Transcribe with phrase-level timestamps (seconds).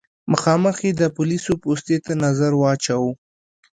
[0.31, 3.11] مخامخ يې د پوليسو پوستې ته نظر واچوه.